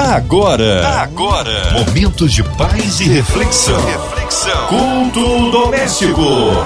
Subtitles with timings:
[0.00, 3.78] Agora, agora, momentos de paz e reflexão.
[3.84, 4.66] reflexão.
[4.66, 6.22] Culto doméstico.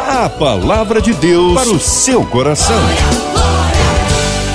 [0.09, 2.79] A palavra de Deus para o seu coração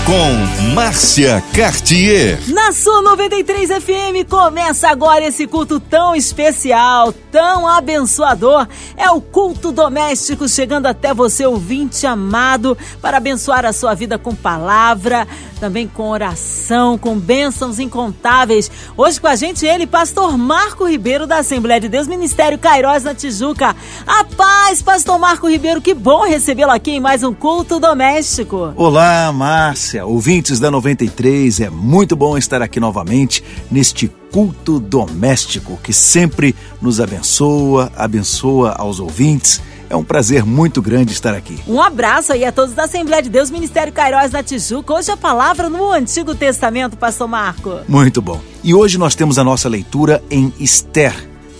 [0.09, 2.39] com Márcia Cartier.
[2.47, 8.67] Na sua 93 FM começa agora esse culto tão especial, tão abençoador.
[8.97, 14.33] É o culto doméstico chegando até você, ouvinte amado, para abençoar a sua vida com
[14.33, 15.27] palavra,
[15.59, 18.71] também com oração, com bênçãos incontáveis.
[18.95, 23.13] Hoje com a gente ele, pastor Marco Ribeiro da Assembleia de Deus, Ministério Cairós na
[23.13, 23.75] Tijuca.
[24.07, 28.73] A paz, pastor Marco Ribeiro, que bom recebê-lo aqui em mais um culto doméstico.
[28.75, 35.91] Olá, Márcia ouvintes da 93, é muito bom estar aqui novamente neste culto doméstico que
[35.91, 39.61] sempre nos abençoa, abençoa aos ouvintes.
[39.89, 41.59] É um prazer muito grande estar aqui.
[41.67, 44.93] Um abraço aí a todos da Assembleia de Deus, Ministério Cairóis da Tijuca.
[44.93, 47.79] Hoje a palavra no Antigo Testamento, Pastor Marco.
[47.87, 48.39] Muito bom.
[48.63, 51.15] E hoje nós temos a nossa leitura em Esther,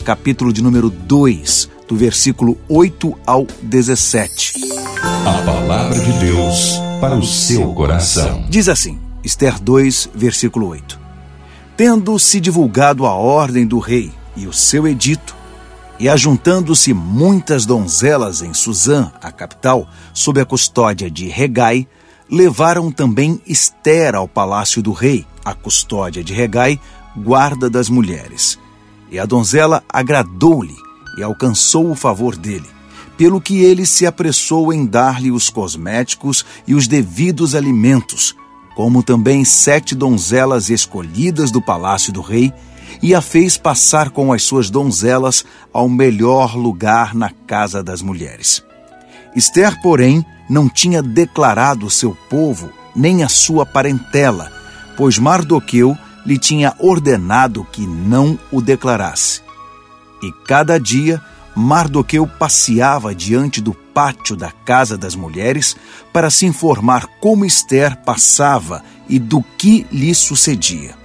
[0.06, 4.54] capítulo de número 2, do versículo 8 ao 17.
[5.02, 8.46] A palavra de Deus para o seu coração.
[8.48, 11.00] Diz assim, Esther 2, versículo 8:
[11.76, 15.39] Tendo se divulgado a ordem do rei e o seu edito,
[16.00, 21.88] e ajuntando-se muitas donzelas em Suzã, a capital, sob a custódia de Regai,
[22.32, 26.80] levaram também Esther ao palácio do rei, a custódia de Regai,
[27.18, 28.58] guarda das mulheres.
[29.12, 30.76] E a donzela agradou-lhe
[31.18, 32.80] e alcançou o favor dele
[33.20, 38.34] pelo que ele se apressou em dar-lhe os cosméticos e os devidos alimentos,
[38.78, 42.54] como também sete donzelas escolhidas do palácio do rei,
[43.02, 48.64] e a fez passar com as suas donzelas ao melhor lugar na casa das mulheres.
[49.36, 54.52] Esther, porém, não tinha declarado seu povo nem a sua parentela,
[54.98, 59.42] pois Mardoqueu lhe tinha ordenado que não o declarasse.
[60.22, 61.22] E cada dia
[61.56, 65.76] Mardoqueu passeava diante do pátio da casa das mulheres
[66.12, 70.96] para se informar como Esther passava e do que lhe sucedia.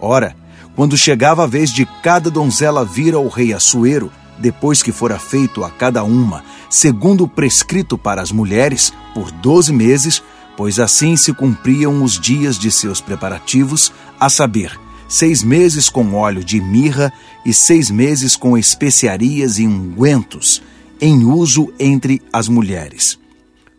[0.00, 0.34] Ora,
[0.74, 5.62] quando chegava a vez de cada donzela vir ao rei Assuero, depois que fora feito
[5.62, 10.22] a cada uma, segundo o prescrito para as mulheres, por doze meses,
[10.56, 14.78] pois assim se cumpriam os dias de seus preparativos, a saber,
[15.08, 17.12] seis meses com óleo de mirra
[17.44, 20.62] e seis meses com especiarias e ungüentos,
[21.00, 23.18] em uso entre as mulheres.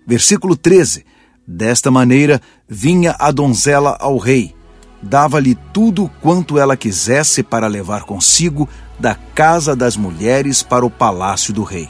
[0.05, 1.05] Versículo 13.
[1.47, 4.55] Desta maneira vinha a donzela ao rei,
[5.01, 8.69] dava-lhe tudo quanto ela quisesse para levar consigo
[8.99, 11.89] da casa das mulheres para o palácio do rei.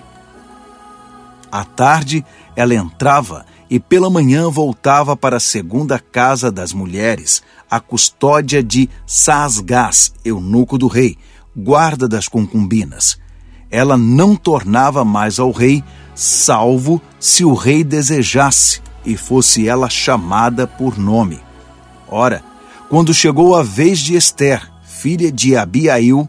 [1.52, 2.24] À tarde,
[2.56, 8.90] ela entrava e pela manhã voltava para a segunda casa das mulheres, a custódia de
[9.06, 11.18] Sasgás, eunuco do rei,
[11.56, 13.18] guarda das concubinas.
[13.70, 15.84] Ela não tornava mais ao rei,
[16.14, 21.40] salvo se o rei desejasse e fosse ela chamada por nome.
[22.08, 22.44] Ora,
[22.92, 26.28] quando chegou a vez de Esther, filha de Abiail,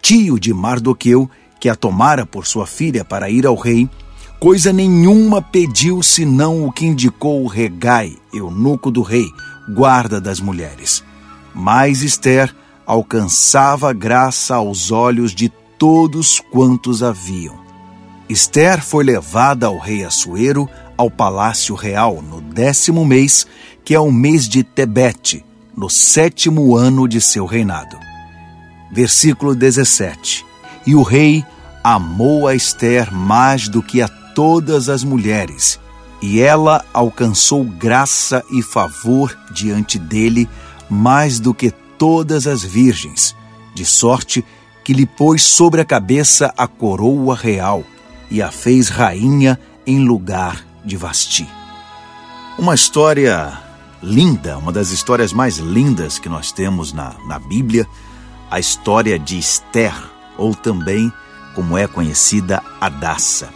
[0.00, 1.28] tio de Mardoqueu,
[1.58, 3.90] que a tomara por sua filha para ir ao rei,
[4.38, 9.26] coisa nenhuma pediu senão o que indicou o regai, eunuco do rei,
[9.74, 11.02] guarda das mulheres.
[11.52, 12.54] Mas Esther
[12.86, 17.58] alcançava graça aos olhos de todos quantos haviam.
[18.28, 23.44] Esther foi levada ao rei Assuero ao palácio real no décimo mês,
[23.84, 25.44] que é o mês de Tebete,
[25.76, 27.98] no sétimo ano de seu reinado.
[28.90, 30.44] Versículo 17.
[30.86, 31.44] E o rei
[31.84, 35.78] amou a Esther mais do que a todas as mulheres,
[36.22, 40.48] e ela alcançou graça e favor diante dele
[40.88, 43.34] mais do que todas as virgens,
[43.74, 44.44] de sorte
[44.84, 47.84] que lhe pôs sobre a cabeça a coroa real
[48.30, 51.48] e a fez rainha em lugar de Vasti.
[52.58, 53.65] Uma história
[54.02, 57.86] linda, uma das histórias mais lindas que nós temos na, na Bíblia,
[58.50, 59.94] a história de Esther,
[60.36, 61.12] ou também,
[61.54, 63.48] como é conhecida, Adassa.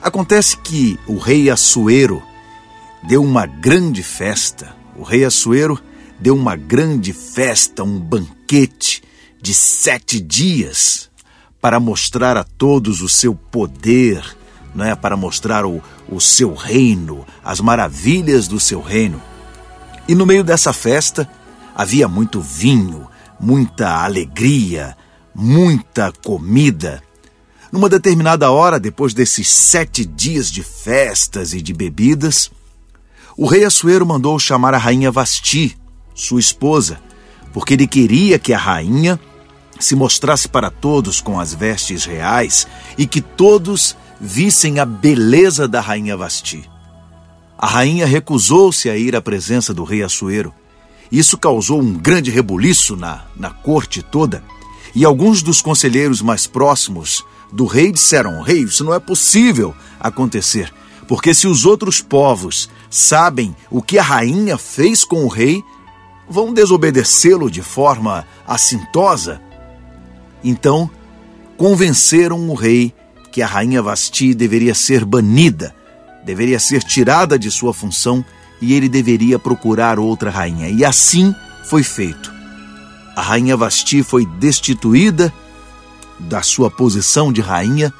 [0.00, 2.22] Acontece que o rei Assuero
[3.02, 4.74] deu uma grande festa.
[4.96, 5.78] O rei Assuero
[6.18, 9.02] deu uma grande festa, um banquete
[9.40, 11.10] de sete dias
[11.60, 14.24] para mostrar a todos o seu poder,
[14.74, 14.94] não é?
[14.94, 19.20] para mostrar o, o seu reino, as maravilhas do seu reino.
[20.08, 21.28] E no meio dessa festa
[21.74, 23.06] havia muito vinho,
[23.38, 24.96] muita alegria,
[25.34, 27.02] muita comida.
[27.70, 32.50] Numa determinada hora, depois desses sete dias de festas e de bebidas,
[33.36, 35.76] o rei Assuero mandou chamar a rainha Vasti,
[36.14, 36.98] sua esposa,
[37.52, 39.20] porque ele queria que a rainha
[39.78, 42.66] se mostrasse para todos com as vestes reais
[42.96, 46.68] e que todos vissem a beleza da rainha Vasti.
[47.58, 50.54] A rainha recusou-se a ir à presença do rei Assuero.
[51.10, 54.44] Isso causou um grande rebuliço na, na corte toda,
[54.94, 60.72] e alguns dos conselheiros mais próximos do rei disseram: Rei, isso não é possível acontecer,
[61.08, 65.60] porque se os outros povos sabem o que a rainha fez com o rei,
[66.30, 69.40] vão desobedecê-lo de forma assintosa.
[70.44, 70.88] Então,
[71.56, 72.94] convenceram o rei
[73.32, 75.74] que a rainha Vasti deveria ser banida,
[76.28, 78.22] deveria ser tirada de sua função
[78.60, 80.68] e ele deveria procurar outra rainha.
[80.68, 81.34] E assim
[81.64, 82.30] foi feito.
[83.16, 85.32] A rainha Vasti foi destituída
[86.18, 87.90] da sua posição de rainha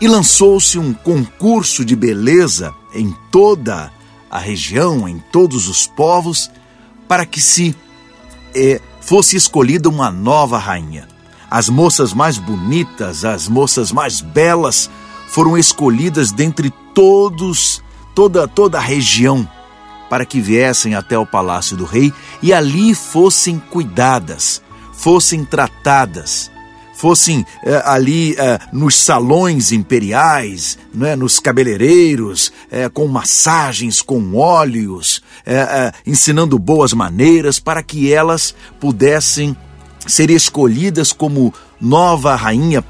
[0.00, 3.92] e lançou-se um concurso de beleza em toda
[4.30, 6.48] a região, em todos os povos,
[7.08, 7.74] para que se
[8.54, 11.08] é, fosse escolhida uma nova rainha.
[11.50, 14.88] As moças mais bonitas, as moças mais belas
[15.28, 17.82] foram escolhidas dentre todos,
[18.14, 19.48] toda toda a região,
[20.08, 26.50] para que viessem até o palácio do rei e ali fossem cuidadas, fossem tratadas,
[26.98, 35.22] fossem é, ali é, nos salões imperiais, né, nos cabeleireiros, é, com massagens, com óleos,
[36.06, 39.56] ensinando boas maneiras para que elas pudessem
[40.06, 42.84] ser escolhidas como nova rainha,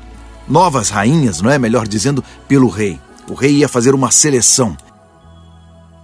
[0.48, 1.58] novas rainhas, não é?
[1.58, 2.98] Melhor dizendo, pelo rei.
[3.28, 4.76] O rei ia fazer uma seleção.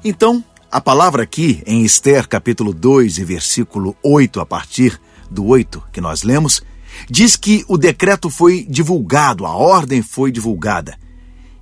[0.04, 5.00] Então, a palavra aqui em Esther, capítulo 2 e versículo 8, a partir
[5.30, 6.60] do 8 que nós lemos,
[7.08, 10.98] diz que o decreto foi divulgado, a ordem foi divulgada.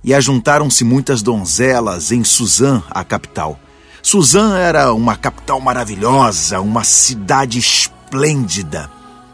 [0.03, 3.57] E ajuntaram-se muitas donzelas em Suzã, a capital.
[4.01, 8.91] Suzã era uma capital maravilhosa, uma cidade esplêndida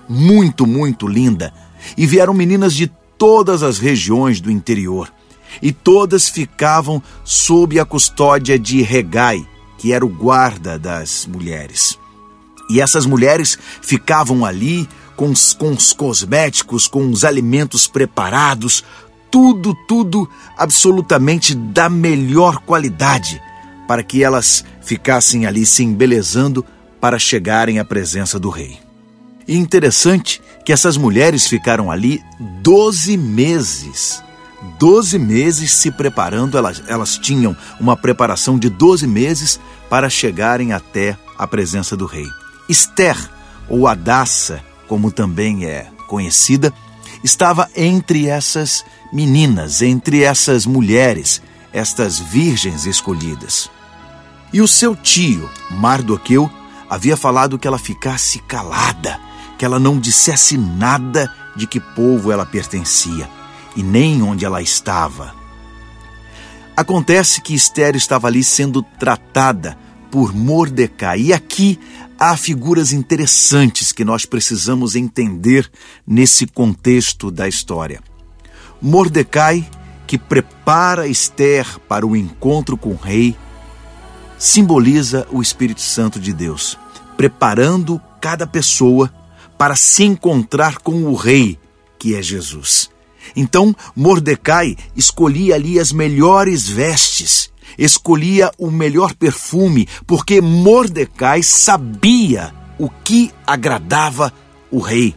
[0.07, 1.53] muito, muito linda,
[1.97, 5.11] e vieram meninas de todas as regiões do interior,
[5.61, 9.45] e todas ficavam sob a custódia de Regai,
[9.77, 11.99] que era o guarda das mulheres.
[12.69, 18.85] E essas mulheres ficavam ali com os, com os cosméticos, com os alimentos preparados,
[19.29, 23.41] tudo, tudo absolutamente da melhor qualidade,
[23.87, 26.65] para que elas ficassem ali se embelezando
[27.01, 28.79] para chegarem à presença do rei.
[29.47, 34.23] E interessante que essas mulheres ficaram ali 12 meses.
[34.77, 41.17] 12 meses se preparando, elas, elas tinham uma preparação de 12 meses para chegarem até
[41.35, 42.27] a presença do rei.
[42.69, 43.17] Esther,
[43.67, 46.71] ou Adassa, como também é conhecida,
[47.23, 51.41] estava entre essas meninas, entre essas mulheres,
[51.73, 53.71] estas virgens escolhidas.
[54.53, 56.47] E o seu tio, Mardoqueu,
[56.87, 59.28] havia falado que ela ficasse calada
[59.59, 63.29] que ela não dissesse nada de que povo ela pertencia
[63.75, 65.35] e nem onde ela estava.
[66.77, 69.77] Acontece que Esther estava ali sendo tratada
[70.09, 71.77] por Mordecai, e aqui
[72.17, 75.69] há figuras interessantes que nós precisamos entender
[76.07, 78.01] nesse contexto da história.
[78.81, 79.69] Mordecai,
[80.07, 83.35] que prepara Esther para o encontro com o rei,
[84.37, 86.79] simboliza o Espírito Santo de Deus,
[87.17, 89.13] preparando cada pessoa
[89.59, 91.59] para se encontrar com o rei,
[91.99, 92.89] que é Jesus.
[93.35, 102.89] Então Mordecai escolhia ali as melhores vestes, escolhia o melhor perfume, porque Mordecai sabia o
[102.89, 104.31] que agradava
[104.71, 105.13] o rei.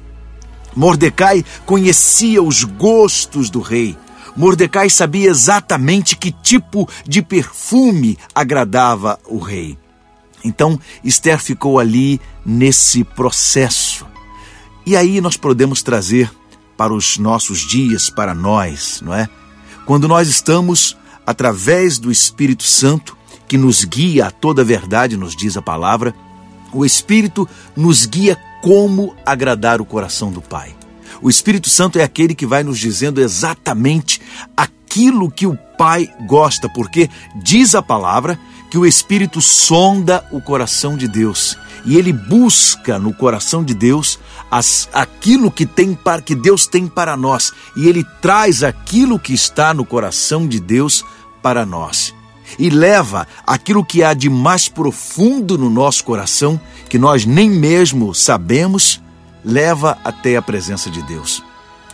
[0.75, 3.97] Mordecai conhecia os gostos do rei.
[4.37, 9.79] Mordecai sabia exatamente que tipo de perfume agradava o rei.
[10.45, 14.11] Então Esther ficou ali nesse processo
[14.85, 16.31] e aí nós podemos trazer
[16.77, 19.29] para os nossos dias, para nós, não é?
[19.87, 20.97] Quando nós estamos,
[21.27, 26.15] através do Espírito Santo, que nos guia a toda a verdade, nos diz a palavra,
[26.73, 30.75] o Espírito nos guia como agradar o coração do Pai.
[31.21, 34.21] O Espírito Santo é aquele que vai nos dizendo exatamente
[34.57, 38.39] aquilo que o Pai gosta, porque diz a palavra
[38.71, 44.19] que o Espírito sonda o coração de Deus e ele busca no coração de Deus
[44.51, 49.33] as, aquilo que tem para que Deus tem para nós e ele traz aquilo que
[49.33, 51.05] está no coração de Deus
[51.43, 52.15] para nós
[52.59, 58.15] e leva aquilo que há de mais profundo no nosso coração que nós nem mesmo
[58.15, 59.01] sabemos
[59.45, 61.43] leva até a presença de Deus.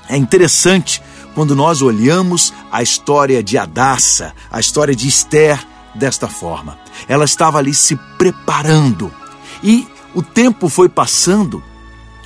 [0.09, 1.03] É interessante
[1.35, 5.65] quando nós olhamos a história de Adassa, a história de Esther
[5.95, 6.79] desta forma.
[7.07, 9.13] Ela estava ali se preparando
[9.63, 11.63] e o tempo foi passando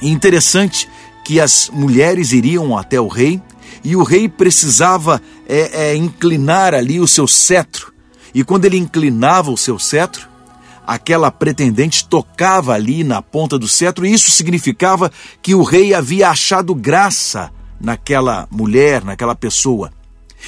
[0.01, 0.89] interessante
[1.25, 3.41] que as mulheres iriam até o rei
[3.85, 7.93] e o rei precisava é, é, inclinar ali o seu cetro.
[8.35, 10.29] E quando ele inclinava o seu cetro,
[10.87, 15.11] aquela pretendente tocava ali na ponta do cetro, e isso significava
[15.41, 19.93] que o rei havia achado graça naquela mulher, naquela pessoa.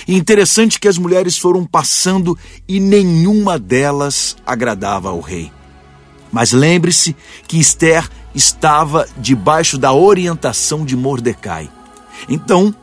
[0.08, 2.36] E interessante que as mulheres foram passando
[2.66, 5.52] e nenhuma delas agradava ao rei.
[6.34, 7.14] Mas lembre-se
[7.46, 11.70] que Esther estava debaixo da orientação de Mordecai.
[12.28, 12.74] Então,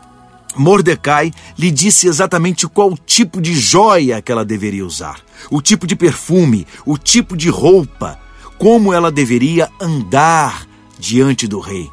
[0.56, 5.98] Mordecai lhe disse exatamente qual tipo de joia que ela deveria usar, o tipo de
[5.98, 8.18] perfume, o tipo de roupa,
[8.58, 10.66] como ela deveria andar
[10.98, 11.92] diante do rei.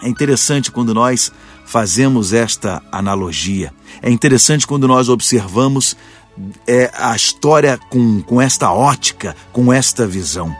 [0.00, 1.32] É interessante quando nós
[1.66, 3.74] fazemos esta analogia.
[4.00, 5.96] É interessante quando nós observamos
[6.68, 10.54] é, a história com, com esta ótica, com esta visão.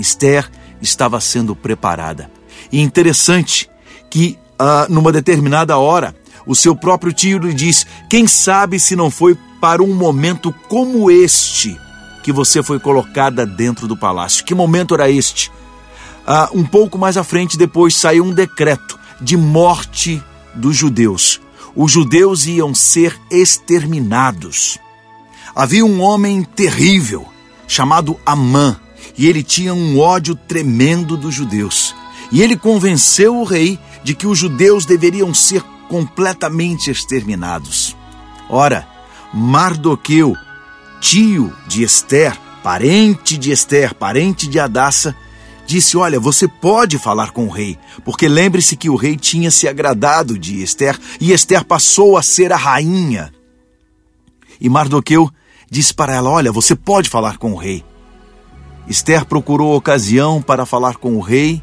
[0.00, 2.30] Esther estava sendo preparada.
[2.72, 3.70] E interessante
[4.08, 6.14] que, uh, numa determinada hora,
[6.46, 11.10] o seu próprio tio lhe diz: Quem sabe se não foi para um momento como
[11.10, 11.78] este
[12.22, 14.44] que você foi colocada dentro do palácio?
[14.44, 15.50] Que momento era este?
[16.26, 20.22] Ah, um pouco mais à frente, depois saiu um decreto de morte
[20.54, 21.40] dos judeus.
[21.74, 24.78] Os judeus iam ser exterminados.
[25.54, 27.26] Havia um homem terrível
[27.66, 28.76] chamado Amã
[29.20, 31.94] e ele tinha um ódio tremendo dos judeus.
[32.32, 37.94] E ele convenceu o rei de que os judeus deveriam ser completamente exterminados.
[38.48, 38.88] Ora,
[39.34, 40.34] Mardoqueu,
[41.02, 45.14] tio de Esther, parente de Esther, parente de Adassa,
[45.66, 49.68] disse: Olha, você pode falar com o rei, porque lembre-se que o rei tinha se
[49.68, 53.30] agradado de Esther e Esther passou a ser a rainha.
[54.58, 55.30] E Mardoqueu
[55.70, 57.84] disse para ela: Olha, você pode falar com o rei.
[58.90, 61.62] Esther procurou ocasião para falar com o rei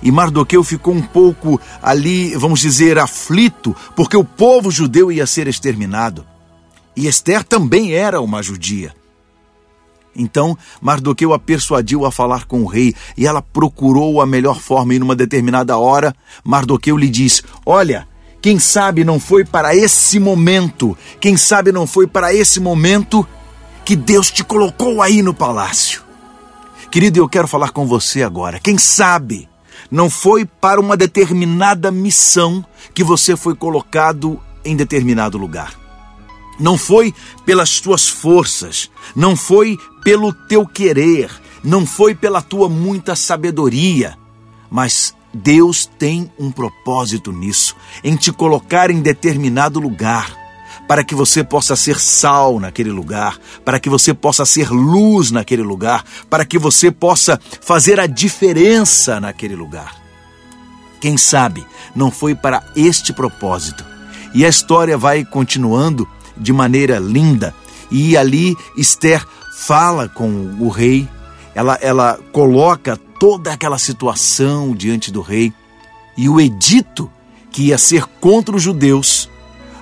[0.00, 5.48] e Mardoqueu ficou um pouco ali, vamos dizer, aflito, porque o povo judeu ia ser
[5.48, 6.24] exterminado.
[6.94, 8.94] E Esther também era uma judia.
[10.14, 14.94] Então Mardoqueu a persuadiu a falar com o rei e ela procurou a melhor forma
[14.94, 18.06] e numa determinada hora Mardoqueu lhe diz: Olha,
[18.40, 23.26] quem sabe não foi para esse momento, quem sabe não foi para esse momento
[23.84, 26.07] que Deus te colocou aí no palácio.
[26.90, 28.58] Querido, eu quero falar com você agora.
[28.58, 29.46] Quem sabe
[29.90, 32.64] não foi para uma determinada missão
[32.94, 35.74] que você foi colocado em determinado lugar.
[36.58, 37.14] Não foi
[37.44, 41.30] pelas tuas forças, não foi pelo teu querer,
[41.62, 44.16] não foi pela tua muita sabedoria,
[44.70, 50.47] mas Deus tem um propósito nisso, em te colocar em determinado lugar
[50.88, 55.62] para que você possa ser sal naquele lugar, para que você possa ser luz naquele
[55.62, 59.94] lugar, para que você possa fazer a diferença naquele lugar.
[60.98, 61.64] Quem sabe
[61.94, 63.84] não foi para este propósito.
[64.34, 67.54] E a história vai continuando de maneira linda.
[67.90, 69.24] E ali Esther
[69.58, 71.06] fala com o rei,
[71.54, 75.52] ela, ela coloca toda aquela situação diante do rei.
[76.16, 77.10] E o edito
[77.50, 79.27] que ia ser contra os judeus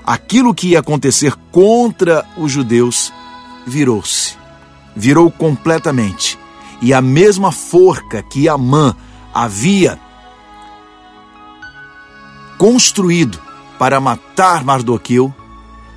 [0.07, 3.13] aquilo que ia acontecer contra os judeus
[3.67, 4.37] virou-se.
[4.95, 6.39] Virou completamente.
[6.81, 8.95] E a mesma forca que Amã
[9.35, 9.99] havia
[12.57, 13.39] construído
[13.79, 15.35] para matar Mardoqueu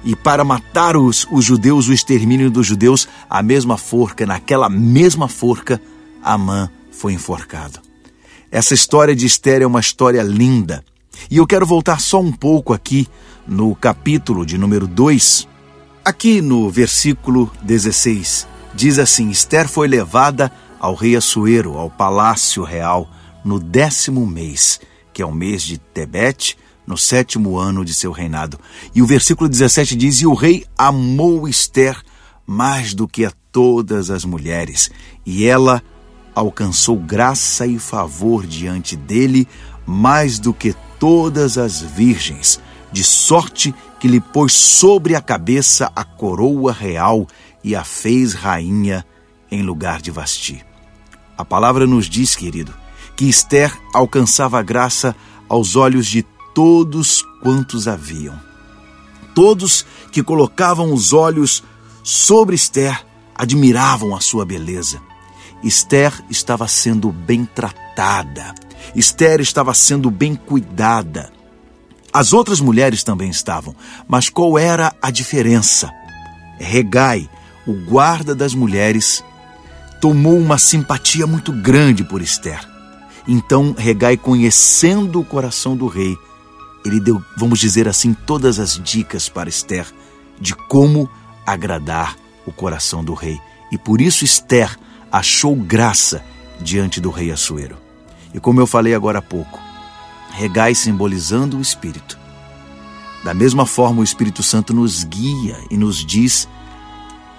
[0.04, 5.28] e para matar os, os judeus, o extermínio dos judeus, a mesma forca, naquela mesma
[5.28, 5.82] forca,
[6.24, 7.80] Amã foi enforcado.
[8.52, 10.84] Essa história de Esther é uma história linda.
[11.30, 13.08] E eu quero voltar só um pouco aqui
[13.50, 15.48] no capítulo de número 2,
[16.06, 23.10] aqui no versículo 16, diz assim: Esther foi levada ao rei Assuero, ao palácio real,
[23.44, 24.80] no décimo mês,
[25.12, 28.60] que é o mês de Tebete, no sétimo ano de seu reinado.
[28.94, 32.00] E o versículo 17 diz: E o rei amou Esther
[32.46, 34.92] mais do que a todas as mulheres,
[35.26, 35.82] e ela
[36.36, 39.48] alcançou graça e favor diante dele
[39.88, 46.04] mais do que todas as virgens de sorte que lhe pôs sobre a cabeça a
[46.04, 47.28] coroa real
[47.64, 49.06] e a fez rainha
[49.52, 50.66] em lugar de Vasti.
[51.38, 52.74] A palavra nos diz, querido,
[53.16, 55.16] que Esther alcançava graça
[55.48, 58.40] aos olhos de todos quantos haviam.
[59.34, 61.64] Todos que colocavam os olhos
[62.04, 63.06] sobre Esther
[63.36, 65.02] admiravam a sua beleza.
[65.64, 68.54] Esther estava sendo bem tratada.
[68.96, 71.32] Esther estava sendo bem cuidada.
[72.12, 73.76] As outras mulheres também estavam,
[74.08, 75.92] mas qual era a diferença?
[76.60, 77.30] Regai,
[77.68, 79.24] o guarda das mulheres,
[80.02, 82.68] tomou uma simpatia muito grande por Esther.
[83.28, 86.18] Então, Regai, conhecendo o coração do rei,
[86.84, 89.86] ele deu, vamos dizer assim, todas as dicas para Esther
[90.40, 91.10] de como
[91.46, 93.40] agradar o coração do rei.
[93.72, 94.76] E por isso Esther
[95.12, 96.24] achou graça
[96.60, 97.78] diante do rei Assuero.
[98.34, 99.60] E como eu falei agora há pouco,
[100.32, 102.18] Regai simbolizando o Espírito.
[103.24, 106.48] Da mesma forma, o Espírito Santo nos guia e nos diz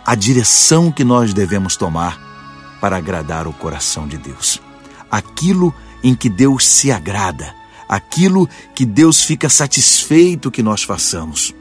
[0.05, 2.21] a direção que nós devemos tomar
[2.81, 4.61] para agradar o coração de Deus.
[5.11, 7.55] Aquilo em que Deus se agrada,
[7.89, 11.55] aquilo que Deus fica satisfeito que nós façamos.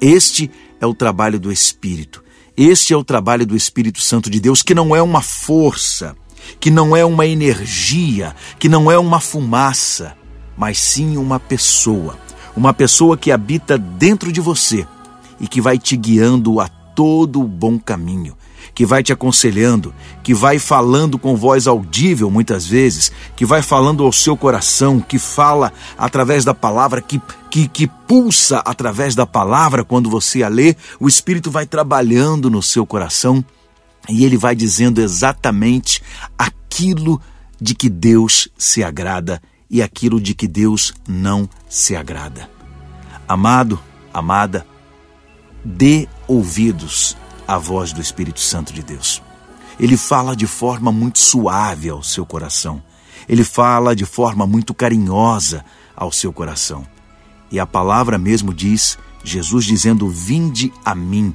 [0.00, 0.50] Este
[0.80, 2.22] é o trabalho do Espírito.
[2.56, 6.16] Este é o trabalho do Espírito Santo de Deus, que não é uma força,
[6.58, 10.16] que não é uma energia, que não é uma fumaça,
[10.58, 12.18] mas sim uma pessoa.
[12.56, 14.84] Uma pessoa que habita dentro de você
[15.38, 18.36] e que vai te guiando a todo o bom caminho,
[18.74, 24.02] que vai te aconselhando, que vai falando com voz audível muitas vezes, que vai falando
[24.02, 29.84] ao seu coração, que fala através da palavra, que, que, que pulsa através da palavra
[29.84, 33.44] quando você a lê, o Espírito vai trabalhando no seu coração
[34.08, 36.02] e ele vai dizendo exatamente
[36.36, 37.20] aquilo
[37.60, 42.50] de que Deus se agrada e aquilo de que Deus não se agrada.
[43.26, 43.78] Amado,
[44.12, 44.66] amada,
[45.64, 49.22] dê ouvidos à voz do Espírito Santo de Deus.
[49.78, 52.82] Ele fala de forma muito suave ao seu coração.
[53.28, 56.86] Ele fala de forma muito carinhosa ao seu coração.
[57.50, 61.34] E a palavra mesmo diz, Jesus dizendo: Vinde a mim,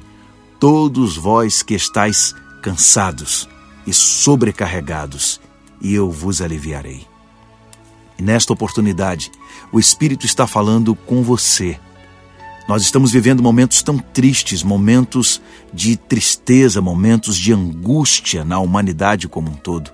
[0.58, 3.48] todos vós que estáis cansados
[3.86, 5.40] e sobrecarregados,
[5.80, 7.13] e eu vos aliviarei.
[8.18, 9.30] Nesta oportunidade,
[9.72, 11.78] o Espírito está falando com você.
[12.68, 15.42] Nós estamos vivendo momentos tão tristes, momentos
[15.72, 19.90] de tristeza, momentos de angústia na humanidade como um todo.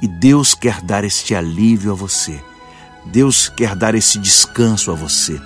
[0.00, 2.40] E Deus quer dar este alívio a você.
[3.06, 5.38] Deus quer dar esse descanso a você.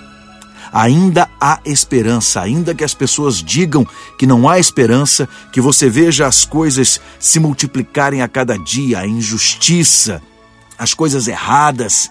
[0.71, 3.85] Ainda há esperança, ainda que as pessoas digam
[4.17, 9.07] que não há esperança, que você veja as coisas se multiplicarem a cada dia, a
[9.07, 10.21] injustiça,
[10.79, 12.09] as coisas erradas,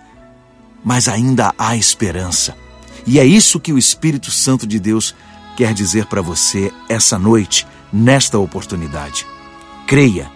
[0.85, 2.54] mas ainda há esperança.
[3.07, 5.14] E é isso que o Espírito Santo de Deus
[5.57, 9.26] quer dizer para você essa noite, nesta oportunidade.
[9.87, 10.31] Creia,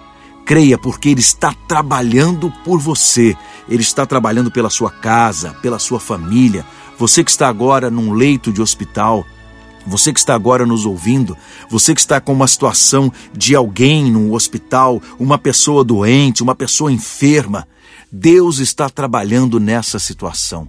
[0.47, 3.37] creia, porque Ele está trabalhando por você,
[3.69, 6.65] Ele está trabalhando pela sua casa, pela sua família.
[6.99, 9.27] Você que está agora num leito de hospital,
[9.87, 11.37] você que está agora nos ouvindo,
[11.69, 16.91] você que está com uma situação de alguém no hospital, uma pessoa doente, uma pessoa
[16.91, 17.67] enferma,
[18.13, 20.69] Deus está trabalhando nessa situação.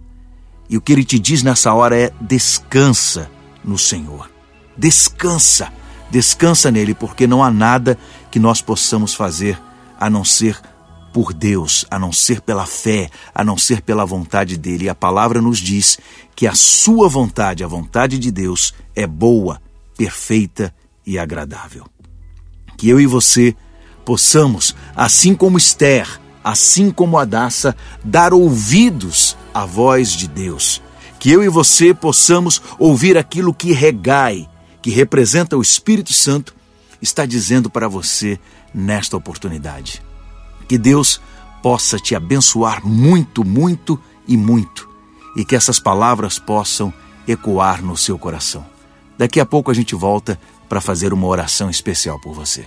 [0.69, 3.29] E o que ele te diz nessa hora é: descansa
[3.61, 4.31] no Senhor.
[4.77, 5.71] Descansa,
[6.09, 7.97] descansa nele, porque não há nada
[8.31, 9.61] que nós possamos fazer
[9.99, 10.59] a não ser
[11.11, 14.85] por Deus, a não ser pela fé, a não ser pela vontade dele.
[14.85, 15.99] E a palavra nos diz
[16.35, 19.61] que a sua vontade, a vontade de Deus, é boa,
[19.97, 20.73] perfeita
[21.05, 21.85] e agradável.
[22.77, 23.53] Que eu e você
[24.03, 30.81] possamos, assim como Esther, assim como a Daça, dar ouvidos à voz de Deus.
[31.19, 34.49] Que eu e você possamos ouvir aquilo que Regai,
[34.81, 36.53] que representa o Espírito Santo,
[37.01, 38.39] está dizendo para você
[38.73, 40.01] nesta oportunidade.
[40.67, 41.21] Que Deus
[41.61, 44.89] possa te abençoar muito, muito e muito,
[45.37, 46.93] e que essas palavras possam
[47.27, 48.65] ecoar no seu coração.
[49.17, 52.65] Daqui a pouco a gente volta para fazer uma oração especial por você.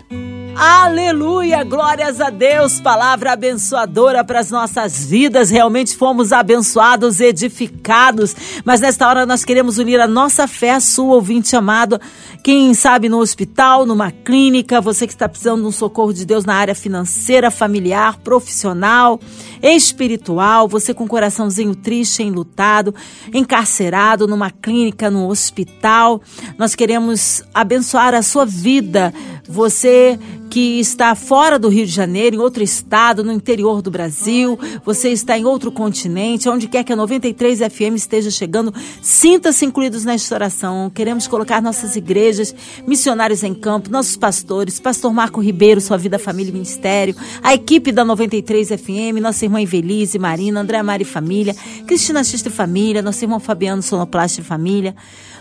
[0.58, 5.50] Aleluia, glórias a Deus, palavra abençoadora para as nossas vidas.
[5.50, 8.34] Realmente fomos abençoados, edificados.
[8.64, 12.00] Mas nesta hora nós queremos unir a nossa fé à sua, ouvinte amado.
[12.42, 16.46] Quem sabe no hospital, numa clínica, você que está precisando de um socorro de Deus
[16.46, 19.20] na área financeira, familiar, profissional,
[19.60, 22.94] espiritual, você com um coraçãozinho triste, enlutado,
[23.34, 26.22] encarcerado numa clínica, no hospital.
[26.56, 29.12] Nós queremos abençoar a sua vida.
[29.48, 30.18] Você
[30.56, 35.10] que está fora do Rio de Janeiro, em outro estado, no interior do Brasil, você
[35.10, 38.72] está em outro continente, onde quer que a 93 FM esteja chegando,
[39.02, 40.90] sinta-se incluídos nesta oração.
[40.94, 42.54] Queremos colocar nossas igrejas,
[42.86, 47.92] missionários em campo, nossos pastores, pastor Marco Ribeiro, sua vida, família e ministério, a equipe
[47.92, 51.54] da 93 FM, nossa irmã Evelise, Marina, André Mari Família,
[51.86, 54.94] Cristina Xista e Família, nosso irmão Fabiano Sonoplast e Família.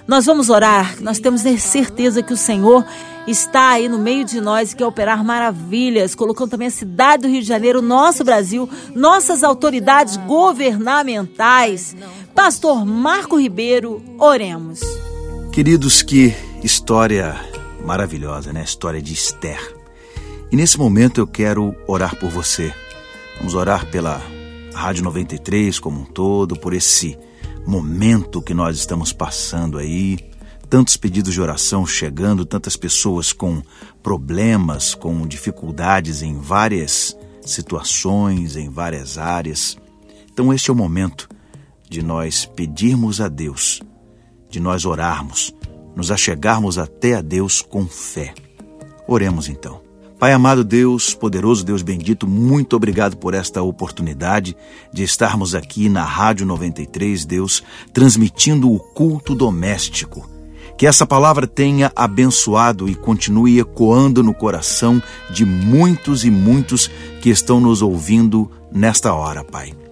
[0.07, 2.85] Nós vamos orar, nós temos certeza que o Senhor
[3.27, 7.27] está aí no meio de nós e quer operar maravilhas, colocando também a cidade do
[7.27, 11.95] Rio de Janeiro, nosso Brasil, nossas autoridades governamentais.
[12.35, 14.81] Pastor Marco Ribeiro, oremos.
[15.51, 17.35] Queridos, que história
[17.83, 18.61] maravilhosa, né?
[18.61, 19.75] A história de Esther.
[20.51, 22.71] E nesse momento eu quero orar por você,
[23.37, 24.21] Vamos orar pela
[24.73, 27.17] Rádio 93 como um todo, por esse
[27.65, 30.17] momento que nós estamos passando aí.
[30.69, 33.61] Tantos pedidos de oração chegando, tantas pessoas com
[34.01, 39.77] problemas, com dificuldades em várias situações, em várias áreas.
[40.31, 41.29] Então, este é o momento
[41.89, 43.81] de nós pedirmos a Deus,
[44.49, 45.53] de nós orarmos,
[45.95, 48.33] nos achegarmos até a Deus com fé.
[49.07, 49.84] Oremos então.
[50.25, 54.57] Pai amado Deus, poderoso Deus bendito, muito obrigado por esta oportunidade
[54.91, 57.61] de estarmos aqui na Rádio 93, Deus,
[57.93, 60.27] transmitindo o culto doméstico.
[60.79, 66.89] Que essa palavra tenha abençoado e continue ecoando no coração de muitos e muitos
[67.21, 69.84] que estão nos ouvindo nesta hora, Pai.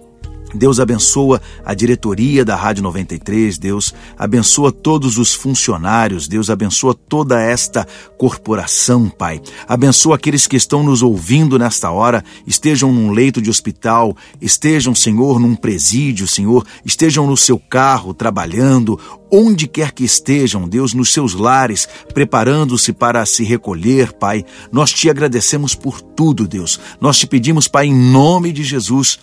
[0.54, 7.40] Deus abençoa a diretoria da Rádio 93, Deus abençoa todos os funcionários, Deus abençoa toda
[7.40, 7.86] esta
[8.16, 9.40] corporação, Pai.
[9.66, 15.40] Abençoa aqueles que estão nos ouvindo nesta hora, estejam num leito de hospital, estejam, Senhor,
[15.40, 18.98] num presídio, Senhor, estejam no seu carro trabalhando,
[19.30, 24.44] onde quer que estejam, Deus, nos seus lares, preparando-se para se recolher, Pai.
[24.70, 26.78] Nós te agradecemos por tudo, Deus.
[27.00, 29.18] Nós te pedimos, Pai, em nome de Jesus,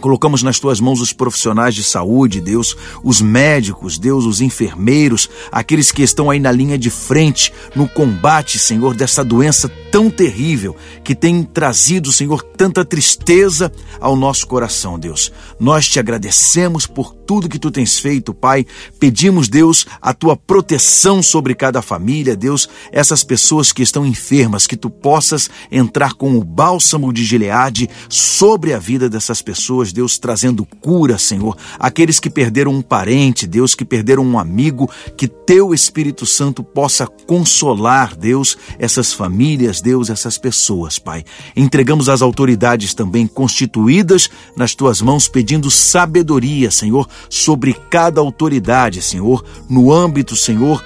[0.00, 5.92] Colocamos nas tuas mãos os profissionais de saúde, Deus, os médicos, Deus, os enfermeiros, aqueles
[5.92, 11.14] que estão aí na linha de frente no combate, Senhor, dessa doença tão terrível que
[11.14, 15.32] tem trazido, Senhor, tanta tristeza ao nosso coração, Deus.
[15.58, 18.66] Nós te agradecemos por tudo que tu tens feito, Pai.
[18.98, 24.76] Pedimos, Deus, a tua proteção sobre cada família, Deus, essas pessoas que estão enfermas, que
[24.76, 30.66] tu possas entrar com o bálsamo de Gileade sobre a vida dessas pessoas, Deus, trazendo
[30.80, 31.56] cura, Senhor.
[31.78, 37.06] Aqueles que perderam um parente, Deus, que perderam um amigo, que teu Espírito Santo possa
[37.06, 41.22] consolar, Deus, essas famílias, Deus, essas pessoas, Pai.
[41.54, 49.44] Entregamos as autoridades também constituídas nas tuas mãos, pedindo sabedoria, Senhor, sobre cada autoridade, Senhor,
[49.68, 50.82] no âmbito, Senhor,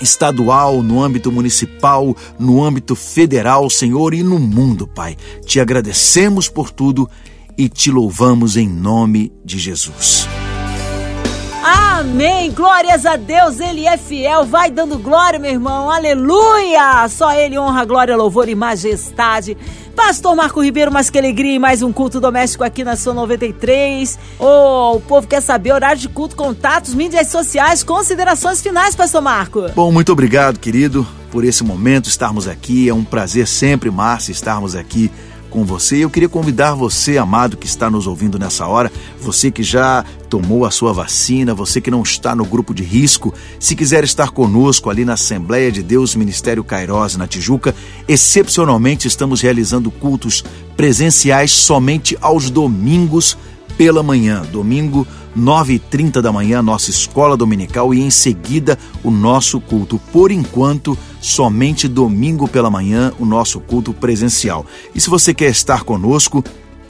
[0.00, 5.16] estadual, no âmbito municipal, no âmbito federal, Senhor, e no mundo, Pai.
[5.44, 7.08] Te agradecemos por tudo
[7.56, 10.26] e te louvamos em nome de Jesus.
[11.62, 12.50] Amém.
[12.52, 14.46] Glórias a Deus, Ele é fiel.
[14.46, 15.90] Vai dando glória, meu irmão.
[15.90, 17.06] Aleluia.
[17.10, 19.54] Só Ele honra, glória, louvor e majestade.
[20.00, 24.18] Pastor Marco Ribeiro, mas que alegria e mais um culto doméstico aqui na sua 93.
[24.38, 29.68] Oh, o povo quer saber horário de culto, contatos, mídias sociais, considerações finais, Pastor Marco.
[29.76, 32.88] Bom, muito obrigado, querido, por esse momento estarmos aqui.
[32.88, 35.12] É um prazer sempre, Márcia, estarmos aqui
[35.50, 35.96] com você.
[35.96, 40.64] Eu queria convidar você, amado, que está nos ouvindo nessa hora, você que já tomou
[40.64, 44.88] a sua vacina, você que não está no grupo de risco, se quiser estar conosco
[44.88, 47.74] ali na Assembleia de Deus Ministério Cairós, na Tijuca,
[48.06, 50.44] excepcionalmente estamos realizando cultos
[50.76, 53.36] presenciais somente aos domingos
[53.76, 54.42] pela manhã.
[54.50, 55.06] Domingo,
[55.36, 60.00] 9h30 da manhã, nossa escola dominical e em seguida o nosso culto.
[60.12, 64.66] Por enquanto, somente domingo pela manhã, o nosso culto presencial.
[64.94, 66.44] E se você quer estar conosco,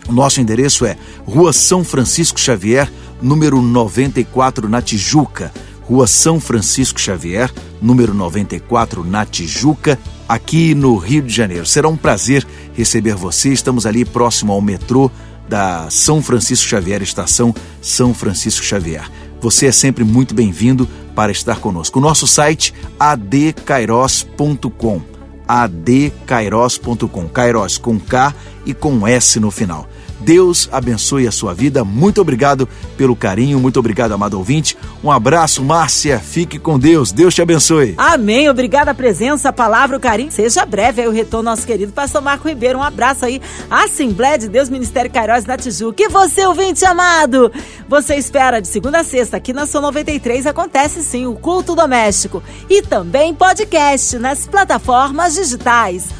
[0.08, 2.90] o nosso endereço é Rua São Francisco Xavier,
[3.20, 5.52] número 94, na Tijuca.
[5.82, 11.66] Rua São Francisco Xavier, número 94, na Tijuca, aqui no Rio de Janeiro.
[11.66, 13.48] Será um prazer receber você.
[13.48, 15.10] Estamos ali próximo ao metrô
[15.50, 19.10] da São Francisco Xavier, estação São Francisco Xavier.
[19.40, 21.98] Você é sempre muito bem-vindo para estar conosco.
[21.98, 25.02] O nosso site adkairos.com
[25.48, 28.32] adkairos.com Kairos com K
[28.64, 29.88] e com S no final.
[30.20, 31.84] Deus abençoe a sua vida.
[31.84, 34.76] Muito obrigado pelo carinho, muito obrigado, amado ouvinte.
[35.02, 36.18] Um abraço, Márcia.
[36.18, 37.10] Fique com Deus.
[37.10, 37.94] Deus te abençoe.
[37.96, 38.48] Amém.
[38.48, 40.30] Obrigada a presença, a palavra, o carinho.
[40.30, 42.78] Seja breve aí o retorno nosso querido pastor Marco Ribeiro.
[42.78, 43.40] Um abraço aí.
[43.70, 45.94] Assembleia de Deus, Ministério Cairós da Tijuca.
[45.94, 47.50] Que você, ouvinte amado,
[47.88, 52.42] você espera de segunda a sexta aqui na Sua 93 acontece sim o culto doméstico
[52.68, 56.08] e também podcast nas plataformas digitais